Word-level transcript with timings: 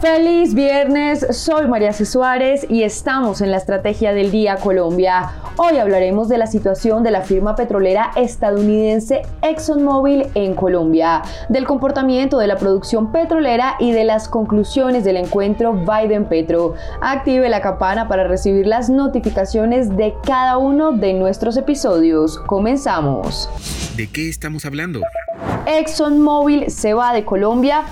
Feliz 0.00 0.54
viernes, 0.54 1.26
soy 1.36 1.66
María 1.66 1.92
C. 1.92 2.06
Suárez 2.06 2.64
y 2.70 2.84
estamos 2.84 3.40
en 3.40 3.50
la 3.50 3.56
Estrategia 3.56 4.12
del 4.12 4.30
Día 4.30 4.54
Colombia. 4.54 5.32
Hoy 5.56 5.78
hablaremos 5.78 6.28
de 6.28 6.38
la 6.38 6.46
situación 6.46 7.02
de 7.02 7.10
la 7.10 7.22
firma 7.22 7.56
petrolera 7.56 8.12
estadounidense 8.14 9.22
ExxonMobil 9.42 10.28
en 10.36 10.54
Colombia, 10.54 11.22
del 11.48 11.66
comportamiento 11.66 12.38
de 12.38 12.46
la 12.46 12.54
producción 12.58 13.10
petrolera 13.10 13.74
y 13.80 13.90
de 13.90 14.04
las 14.04 14.28
conclusiones 14.28 15.02
del 15.02 15.16
encuentro 15.16 15.72
Biden-Petro. 15.72 16.74
Active 17.00 17.48
la 17.48 17.60
campana 17.60 18.06
para 18.06 18.28
recibir 18.28 18.68
las 18.68 18.88
notificaciones 18.88 19.96
de 19.96 20.14
cada 20.24 20.58
uno 20.58 20.92
de 20.92 21.12
nuestros 21.12 21.56
episodios. 21.56 22.38
Comenzamos. 22.46 23.50
¿De 23.96 24.06
qué 24.06 24.28
estamos 24.28 24.64
hablando? 24.64 25.00
ExxonMobil 25.66 26.70
se 26.70 26.94
va 26.94 27.12
de 27.12 27.24
Colombia 27.24 27.82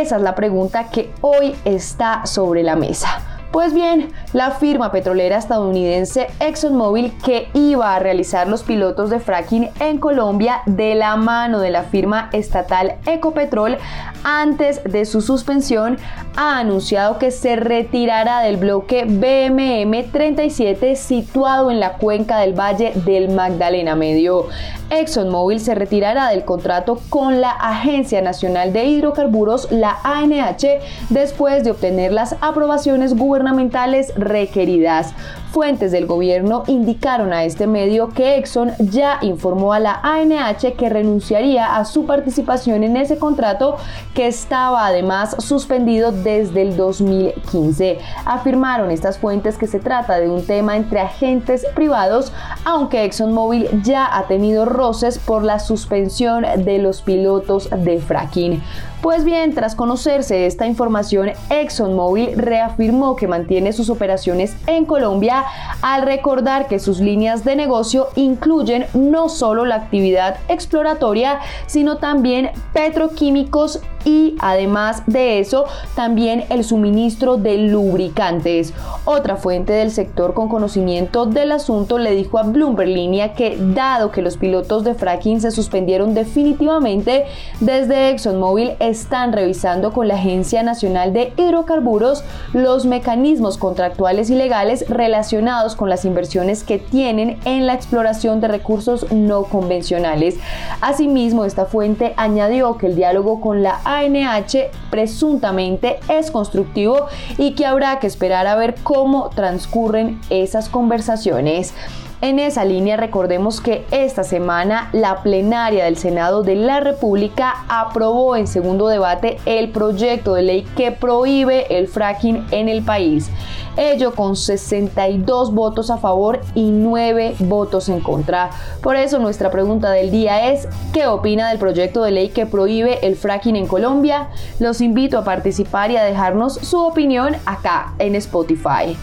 esa 0.00 0.16
es 0.16 0.22
la 0.22 0.34
pregunta 0.34 0.88
que 0.90 1.10
hoy 1.20 1.54
está 1.64 2.24
sobre 2.26 2.62
la 2.62 2.76
mesa. 2.76 3.20
Pues 3.52 3.74
bien, 3.74 4.10
la 4.32 4.50
firma 4.52 4.90
petrolera 4.90 5.36
estadounidense 5.36 6.28
ExxonMobil 6.40 7.12
que 7.24 7.48
iba 7.54 7.94
a 7.94 7.98
realizar 7.98 8.48
los 8.48 8.62
pilotos 8.62 9.10
de 9.10 9.20
fracking 9.20 9.70
en 9.80 9.98
Colombia 9.98 10.62
de 10.66 10.94
la 10.94 11.16
mano 11.16 11.60
de 11.60 11.70
la 11.70 11.84
firma 11.84 12.30
estatal 12.32 12.94
Ecopetrol 13.06 13.76
antes 14.24 14.82
de 14.84 15.04
su 15.04 15.20
suspensión 15.20 15.98
ha 16.36 16.58
anunciado 16.58 17.18
que 17.18 17.30
se 17.30 17.56
retirará 17.56 18.40
del 18.40 18.56
bloque 18.56 19.04
BMM 19.04 20.10
37 20.10 20.96
situado 20.96 21.70
en 21.70 21.80
la 21.80 21.94
cuenca 21.94 22.38
del 22.38 22.58
Valle 22.58 22.92
del 23.04 23.30
Magdalena 23.30 23.96
Medio. 23.96 24.46
ExxonMobil 24.90 25.60
se 25.60 25.74
retirará 25.74 26.28
del 26.28 26.44
contrato 26.44 27.00
con 27.08 27.40
la 27.40 27.50
Agencia 27.50 28.20
Nacional 28.20 28.72
de 28.72 28.84
Hidrocarburos, 28.84 29.70
la 29.72 29.98
ANH, 30.04 30.80
después 31.08 31.64
de 31.64 31.70
obtener 31.70 32.12
las 32.12 32.36
aprobaciones 32.40 33.16
gubernamentales 33.16 34.12
requeridas. 34.24 35.14
Fuentes 35.52 35.92
del 35.92 36.06
gobierno 36.06 36.62
indicaron 36.66 37.34
a 37.34 37.44
este 37.44 37.66
medio 37.66 38.08
que 38.08 38.38
Exxon 38.38 38.72
ya 38.78 39.18
informó 39.20 39.74
a 39.74 39.80
la 39.80 40.00
ANH 40.02 40.72
que 40.78 40.88
renunciaría 40.88 41.76
a 41.76 41.84
su 41.84 42.06
participación 42.06 42.84
en 42.84 42.96
ese 42.96 43.18
contrato 43.18 43.76
que 44.14 44.28
estaba 44.28 44.86
además 44.86 45.36
suspendido 45.40 46.10
desde 46.10 46.62
el 46.62 46.74
2015. 46.78 47.98
Afirmaron 48.24 48.90
estas 48.90 49.18
fuentes 49.18 49.58
que 49.58 49.66
se 49.66 49.78
trata 49.78 50.18
de 50.20 50.30
un 50.30 50.46
tema 50.46 50.74
entre 50.74 51.00
agentes 51.00 51.66
privados, 51.74 52.32
aunque 52.64 53.04
ExxonMobil 53.04 53.82
ya 53.82 54.08
ha 54.16 54.26
tenido 54.28 54.64
roces 54.64 55.18
por 55.18 55.44
la 55.44 55.58
suspensión 55.58 56.46
de 56.64 56.78
los 56.78 57.02
pilotos 57.02 57.68
de 57.76 58.00
fracking. 58.00 58.62
Pues 59.02 59.24
bien, 59.24 59.52
tras 59.52 59.74
conocerse 59.74 60.46
esta 60.46 60.64
información, 60.64 61.32
ExxonMobil 61.50 62.38
reafirmó 62.38 63.16
que 63.16 63.26
mantiene 63.26 63.72
sus 63.72 63.90
operaciones 63.90 64.54
en 64.68 64.84
Colombia 64.84 65.41
al 65.82 66.02
recordar 66.02 66.68
que 66.68 66.78
sus 66.78 67.00
líneas 67.00 67.44
de 67.44 67.56
negocio 67.56 68.08
incluyen 68.14 68.86
no 68.94 69.28
solo 69.28 69.64
la 69.64 69.76
actividad 69.76 70.36
exploratoria, 70.48 71.40
sino 71.66 71.98
también 71.98 72.50
petroquímicos 72.72 73.80
y 74.04 74.36
además 74.40 75.02
de 75.06 75.38
eso 75.38 75.64
también 75.94 76.44
el 76.48 76.64
suministro 76.64 77.36
de 77.36 77.58
lubricantes. 77.58 78.74
Otra 79.04 79.36
fuente 79.36 79.72
del 79.72 79.90
sector 79.90 80.34
con 80.34 80.48
conocimiento 80.48 81.26
del 81.26 81.52
asunto 81.52 81.98
le 81.98 82.12
dijo 82.12 82.38
a 82.38 82.42
Bloomberg 82.42 82.88
Línea 82.88 83.34
que 83.34 83.56
dado 83.58 84.10
que 84.10 84.22
los 84.22 84.36
pilotos 84.36 84.84
de 84.84 84.94
fracking 84.94 85.40
se 85.40 85.50
suspendieron 85.50 86.14
definitivamente 86.14 87.24
desde 87.60 88.10
ExxonMobil 88.10 88.72
están 88.78 89.32
revisando 89.32 89.92
con 89.92 90.08
la 90.08 90.14
Agencia 90.14 90.62
Nacional 90.62 91.12
de 91.12 91.32
Hidrocarburos 91.36 92.24
los 92.52 92.86
mecanismos 92.86 93.58
contractuales 93.58 94.30
y 94.30 94.34
legales 94.34 94.88
relacionados 94.88 95.76
con 95.76 95.88
las 95.88 96.04
inversiones 96.04 96.64
que 96.64 96.78
tienen 96.78 97.38
en 97.44 97.66
la 97.66 97.74
exploración 97.74 98.40
de 98.40 98.48
recursos 98.48 99.10
no 99.12 99.44
convencionales. 99.44 100.36
Asimismo, 100.80 101.44
esta 101.44 101.66
fuente 101.66 102.14
añadió 102.16 102.76
que 102.76 102.86
el 102.86 102.96
diálogo 102.96 103.40
con 103.40 103.62
la 103.62 103.80
ANH 103.98 104.70
presuntamente 104.90 106.00
es 106.08 106.30
constructivo 106.30 107.06
y 107.38 107.52
que 107.52 107.66
habrá 107.66 107.98
que 107.98 108.06
esperar 108.06 108.46
a 108.46 108.56
ver 108.56 108.76
cómo 108.82 109.30
transcurren 109.30 110.20
esas 110.30 110.68
conversaciones. 110.68 111.74
En 112.22 112.38
esa 112.38 112.64
línea 112.64 112.96
recordemos 112.96 113.60
que 113.60 113.84
esta 113.90 114.22
semana 114.22 114.90
la 114.92 115.24
plenaria 115.24 115.86
del 115.86 115.96
Senado 115.96 116.44
de 116.44 116.54
la 116.54 116.78
República 116.78 117.64
aprobó 117.68 118.36
en 118.36 118.46
segundo 118.46 118.86
debate 118.86 119.38
el 119.44 119.70
proyecto 119.70 120.34
de 120.34 120.42
ley 120.42 120.62
que 120.76 120.92
prohíbe 120.92 121.76
el 121.76 121.88
fracking 121.88 122.46
en 122.52 122.68
el 122.68 122.84
país. 122.84 123.28
Ello 123.76 124.14
con 124.14 124.36
62 124.36 125.52
votos 125.52 125.90
a 125.90 125.96
favor 125.96 126.42
y 126.54 126.70
9 126.70 127.34
votos 127.40 127.88
en 127.88 127.98
contra. 127.98 128.50
Por 128.84 128.94
eso 128.94 129.18
nuestra 129.18 129.50
pregunta 129.50 129.90
del 129.90 130.12
día 130.12 130.52
es, 130.52 130.68
¿qué 130.92 131.08
opina 131.08 131.48
del 131.48 131.58
proyecto 131.58 132.04
de 132.04 132.12
ley 132.12 132.28
que 132.28 132.46
prohíbe 132.46 133.04
el 133.04 133.16
fracking 133.16 133.56
en 133.56 133.66
Colombia? 133.66 134.28
Los 134.60 134.80
invito 134.80 135.18
a 135.18 135.24
participar 135.24 135.90
y 135.90 135.96
a 135.96 136.04
dejarnos 136.04 136.54
su 136.54 136.78
opinión 136.78 137.34
acá 137.46 137.94
en 137.98 138.14
Spotify 138.14 138.96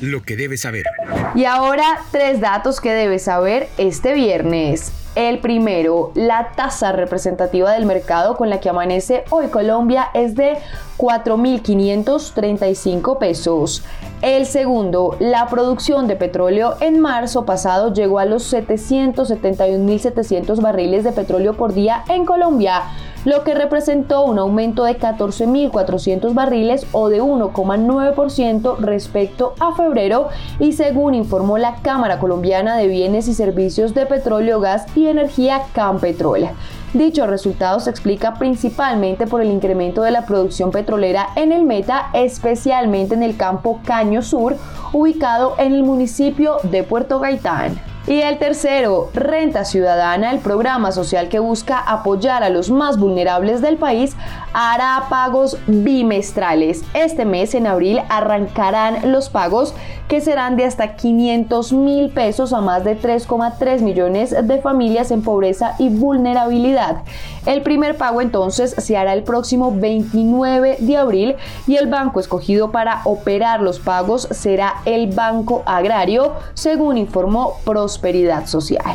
lo 0.00 0.22
que 0.22 0.36
debes 0.36 0.62
saber. 0.62 0.86
Y 1.34 1.44
ahora 1.44 1.84
tres 2.10 2.40
datos 2.40 2.80
que 2.80 2.92
debes 2.92 3.24
saber 3.24 3.68
este 3.78 4.14
viernes. 4.14 4.92
El 5.16 5.38
primero, 5.38 6.12
la 6.14 6.52
tasa 6.56 6.92
representativa 6.92 7.72
del 7.72 7.86
mercado 7.86 8.36
con 8.36 8.50
la 8.50 8.60
que 8.60 8.68
amanece 8.68 9.24
hoy 9.30 9.48
Colombia 9.48 10.10
es 10.12 10.34
de 10.34 10.58
4.535 10.98 13.18
pesos. 13.18 13.82
El 14.20 14.44
segundo, 14.44 15.16
la 15.18 15.48
producción 15.48 16.06
de 16.06 16.16
petróleo 16.16 16.76
en 16.80 17.00
marzo 17.00 17.46
pasado 17.46 17.94
llegó 17.94 18.18
a 18.18 18.26
los 18.26 18.52
771.700 18.52 20.60
barriles 20.60 21.04
de 21.04 21.12
petróleo 21.12 21.54
por 21.54 21.72
día 21.72 22.04
en 22.08 22.26
Colombia 22.26 22.82
lo 23.26 23.42
que 23.42 23.54
representó 23.54 24.22
un 24.22 24.38
aumento 24.38 24.84
de 24.84 24.98
14.400 24.98 26.32
barriles 26.32 26.86
o 26.92 27.08
de 27.08 27.20
1,9% 27.20 28.78
respecto 28.78 29.54
a 29.58 29.74
febrero 29.74 30.28
y 30.60 30.72
según 30.72 31.14
informó 31.14 31.58
la 31.58 31.74
Cámara 31.82 32.20
Colombiana 32.20 32.76
de 32.76 32.86
Bienes 32.86 33.26
y 33.26 33.34
Servicios 33.34 33.94
de 33.94 34.06
Petróleo, 34.06 34.60
Gas 34.60 34.86
y 34.94 35.08
Energía 35.08 35.62
Campetrol. 35.72 36.50
Dicho 36.94 37.26
resultado 37.26 37.80
se 37.80 37.90
explica 37.90 38.34
principalmente 38.34 39.26
por 39.26 39.42
el 39.42 39.50
incremento 39.50 40.02
de 40.02 40.12
la 40.12 40.24
producción 40.24 40.70
petrolera 40.70 41.30
en 41.34 41.50
el 41.50 41.64
Meta, 41.64 42.10
especialmente 42.12 43.16
en 43.16 43.24
el 43.24 43.36
campo 43.36 43.80
Caño 43.84 44.22
Sur, 44.22 44.56
ubicado 44.92 45.56
en 45.58 45.74
el 45.74 45.82
municipio 45.82 46.58
de 46.62 46.84
Puerto 46.84 47.18
Gaitán. 47.18 47.95
Y 48.06 48.20
el 48.20 48.38
tercero, 48.38 49.10
Renta 49.14 49.64
Ciudadana, 49.64 50.30
el 50.30 50.38
programa 50.38 50.92
social 50.92 51.28
que 51.28 51.40
busca 51.40 51.78
apoyar 51.78 52.44
a 52.44 52.50
los 52.50 52.70
más 52.70 53.00
vulnerables 53.00 53.60
del 53.60 53.78
país, 53.78 54.14
hará 54.52 55.06
pagos 55.10 55.58
bimestrales. 55.66 56.84
Este 56.94 57.24
mes, 57.24 57.54
en 57.56 57.66
abril, 57.66 58.00
arrancarán 58.08 59.10
los 59.10 59.28
pagos 59.28 59.74
que 60.08 60.20
serán 60.20 60.56
de 60.56 60.64
hasta 60.64 60.94
500 60.94 61.72
mil 61.72 62.10
pesos 62.10 62.52
a 62.52 62.60
más 62.60 62.84
de 62.84 62.96
3,3 62.96 63.80
millones 63.80 64.34
de 64.40 64.58
familias 64.58 65.10
en 65.10 65.22
pobreza 65.22 65.74
y 65.78 65.88
vulnerabilidad. 65.88 67.02
El 67.44 67.62
primer 67.62 67.96
pago 67.96 68.20
entonces 68.20 68.74
se 68.78 68.96
hará 68.96 69.14
el 69.14 69.24
próximo 69.24 69.72
29 69.74 70.76
de 70.80 70.96
abril 70.96 71.36
y 71.66 71.76
el 71.76 71.88
banco 71.88 72.20
escogido 72.20 72.70
para 72.70 73.00
operar 73.04 73.60
los 73.62 73.80
pagos 73.80 74.28
será 74.30 74.74
el 74.84 75.12
Banco 75.12 75.62
Agrario, 75.66 76.34
según 76.54 76.98
informó 76.98 77.54
Pros 77.64 77.95
prosperidad 77.96 78.46
social. 78.46 78.94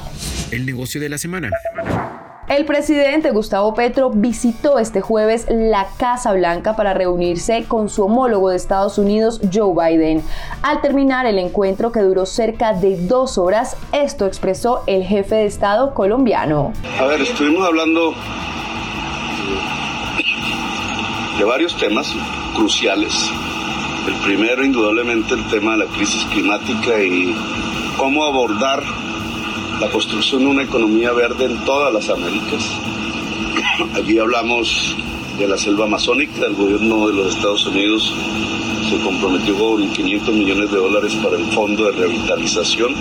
El 0.51 0.65
negocio 0.65 1.01
de 1.01 1.09
la 1.09 1.17
semana. 1.17 1.49
El 2.47 2.65
presidente 2.65 3.31
Gustavo 3.31 3.73
Petro 3.73 4.11
visitó 4.11 4.77
este 4.77 5.01
jueves 5.01 5.47
la 5.49 5.87
Casa 5.97 6.33
Blanca 6.33 6.75
para 6.75 6.93
reunirse 6.93 7.63
con 7.67 7.89
su 7.89 8.03
homólogo 8.03 8.49
de 8.49 8.57
Estados 8.57 8.97
Unidos, 8.99 9.41
Joe 9.51 9.73
Biden. 9.73 10.21
Al 10.61 10.81
terminar 10.81 11.25
el 11.25 11.39
encuentro 11.39 11.91
que 11.91 12.01
duró 12.01 12.25
cerca 12.25 12.73
de 12.73 12.97
dos 13.07 13.37
horas, 13.37 13.75
esto 13.91 14.27
expresó 14.27 14.83
el 14.85 15.03
jefe 15.03 15.35
de 15.35 15.45
Estado 15.45 15.93
colombiano. 15.95 16.73
A 16.99 17.05
ver, 17.05 17.21
estuvimos 17.21 17.65
hablando 17.65 18.13
de 21.39 21.43
varios 21.43 21.75
temas 21.77 22.13
cruciales. 22.55 23.13
El 24.07 24.15
primero, 24.25 24.63
indudablemente, 24.63 25.33
el 25.33 25.47
tema 25.49 25.71
de 25.71 25.85
la 25.85 25.85
crisis 25.85 26.23
climática 26.25 27.01
y 27.01 27.33
cómo 28.01 28.25
abordar 28.25 28.81
la 29.79 29.87
construcción 29.91 30.39
de 30.39 30.47
una 30.47 30.63
economía 30.63 31.11
verde 31.11 31.45
en 31.45 31.63
todas 31.65 31.93
las 31.93 32.09
Américas. 32.09 32.67
Aquí 33.95 34.17
hablamos 34.17 34.97
de 35.37 35.47
la 35.47 35.55
selva 35.55 35.85
amazónica, 35.85 36.47
el 36.47 36.55
gobierno 36.55 37.07
de 37.09 37.13
los 37.13 37.35
Estados 37.35 37.63
Unidos 37.67 38.11
se 38.89 38.97
comprometió 39.01 39.55
con 39.55 39.87
500 39.87 40.33
millones 40.33 40.71
de 40.71 40.77
dólares 40.77 41.13
para 41.21 41.37
el 41.37 41.45
Fondo 41.51 41.91
de 41.91 41.91
Revitalización. 41.91 42.95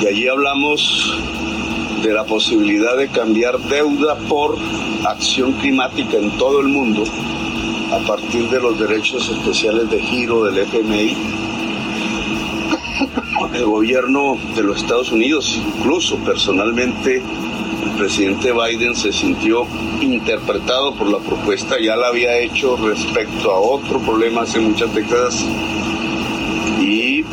Y 0.00 0.06
allí 0.06 0.28
hablamos 0.28 1.18
de 2.04 2.12
la 2.12 2.22
posibilidad 2.22 2.96
de 2.96 3.08
cambiar 3.08 3.58
deuda 3.58 4.14
por 4.28 4.56
acción 5.08 5.54
climática 5.54 6.18
en 6.18 6.30
todo 6.38 6.60
el 6.60 6.68
mundo 6.68 7.02
a 7.90 7.98
partir 8.06 8.48
de 8.48 8.60
los 8.60 8.78
derechos 8.78 9.28
especiales 9.28 9.90
de 9.90 10.00
giro 10.00 10.44
del 10.44 10.58
FMI. 10.58 11.16
El 13.52 13.64
gobierno 13.66 14.36
de 14.54 14.62
los 14.62 14.78
Estados 14.78 15.10
Unidos, 15.10 15.60
incluso 15.76 16.16
personalmente, 16.18 17.16
el 17.16 17.90
presidente 17.98 18.52
Biden 18.52 18.94
se 18.94 19.12
sintió 19.12 19.66
interpretado 20.00 20.94
por 20.94 21.08
la 21.08 21.18
propuesta, 21.18 21.76
ya 21.80 21.96
la 21.96 22.08
había 22.08 22.38
hecho 22.38 22.76
respecto 22.76 23.50
a 23.50 23.58
otro 23.58 23.98
problema 24.00 24.42
hace 24.42 24.60
muchas 24.60 24.94
décadas 24.94 25.44
y 26.80 27.24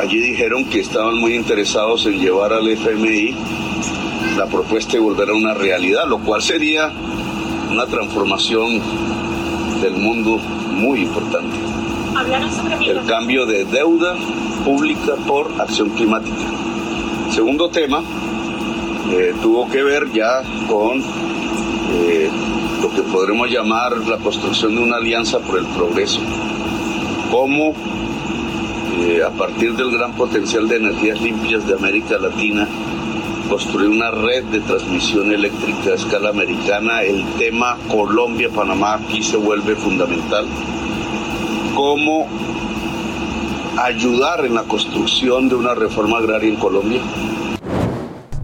allí 0.00 0.20
dijeron 0.20 0.64
que 0.64 0.80
estaban 0.80 1.18
muy 1.18 1.34
interesados 1.34 2.06
en 2.06 2.18
llevar 2.18 2.52
al 2.52 2.68
FMI 2.68 3.34
la 4.36 4.46
propuesta 4.46 4.96
y 4.96 5.00
volver 5.00 5.30
a 5.30 5.34
una 5.34 5.54
realidad, 5.54 6.06
lo 6.08 6.18
cual 6.18 6.42
sería 6.42 6.92
una 7.70 7.86
transformación 7.86 8.80
del 9.80 9.94
mundo 9.94 10.38
muy 10.38 11.02
importante. 11.02 11.56
El 12.86 13.04
cambio 13.04 13.46
de 13.46 13.64
deuda 13.64 14.16
pública 14.66 15.14
por 15.28 15.48
acción 15.60 15.90
climática. 15.90 16.44
Segundo 17.30 17.68
tema 17.68 18.02
eh, 19.12 19.32
tuvo 19.40 19.68
que 19.68 19.80
ver 19.84 20.10
ya 20.12 20.42
con 20.68 21.00
eh, 21.92 22.28
lo 22.82 22.90
que 22.90 23.02
podremos 23.02 23.48
llamar 23.48 23.96
la 24.08 24.18
construcción 24.18 24.74
de 24.74 24.82
una 24.82 24.96
alianza 24.96 25.38
por 25.38 25.60
el 25.60 25.66
progreso. 25.66 26.20
Cómo 27.30 27.74
eh, 28.98 29.22
a 29.24 29.30
partir 29.30 29.74
del 29.74 29.92
gran 29.92 30.14
potencial 30.14 30.66
de 30.66 30.76
energías 30.76 31.20
limpias 31.20 31.64
de 31.64 31.74
América 31.74 32.18
Latina, 32.18 32.66
construir 33.48 33.88
una 33.88 34.10
red 34.10 34.42
de 34.46 34.58
transmisión 34.60 35.30
eléctrica 35.30 35.90
a 35.90 35.94
escala 35.94 36.30
americana, 36.30 37.02
el 37.02 37.24
tema 37.38 37.76
Colombia-Panamá 37.88 38.94
aquí 38.94 39.22
se 39.22 39.36
vuelve 39.36 39.76
fundamental. 39.76 40.44
Cómo 41.76 42.26
ayudar 43.78 44.44
en 44.44 44.54
la 44.54 44.62
construcción 44.64 45.48
de 45.48 45.54
una 45.54 45.74
reforma 45.74 46.18
agraria 46.18 46.48
en 46.48 46.56
Colombia. 46.56 47.00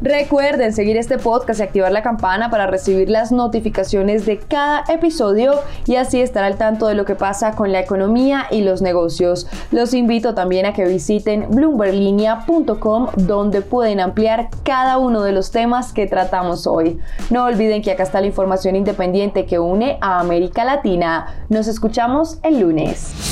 Recuerden 0.03 0.73
seguir 0.73 0.97
este 0.97 1.17
podcast 1.17 1.61
y 1.61 1.63
activar 1.63 1.93
la 1.93 2.03
campana 2.03 2.51
para 2.51 2.67
recibir 2.67 3.09
las 3.09 3.31
notificaciones 3.31 4.27
de 4.27 4.39
cada 4.39 4.83
episodio 4.89 5.61
y 5.87 5.95
así 5.95 6.21
estar 6.21 6.43
al 6.43 6.57
tanto 6.59 6.89
de 6.89 6.97
lo 6.97 7.05
que 7.05 7.15
pasa 7.15 7.53
con 7.55 7.71
la 7.71 7.79
economía 7.79 8.47
y 8.51 8.63
los 8.63 8.83
negocios. 8.83 9.47
Los 9.71 9.95
invito 9.95 10.35
también 10.35 10.67
a 10.67 10.73
que 10.73 10.87
visiten 10.87 11.47
bloomberlinia.com 11.51 13.11
donde 13.17 13.63
pueden 13.63 14.01
ampliar 14.01 14.49
cada 14.65 14.99
uno 14.99 15.23
de 15.23 15.31
los 15.31 15.53
temas 15.53 15.93
que 15.93 16.09
tratamos 16.09 16.67
hoy. 16.67 16.99
No 17.31 17.45
olviden 17.45 17.81
que 17.81 17.93
acá 17.93 18.03
está 18.03 18.21
la 18.21 18.27
información 18.27 18.75
independiente 18.75 19.47
que 19.47 19.61
une 19.61 19.99
a 20.01 20.19
América 20.19 20.65
Latina. 20.65 21.45
Nos 21.49 21.69
escuchamos 21.69 22.39
el 22.43 22.59
lunes. 22.59 23.32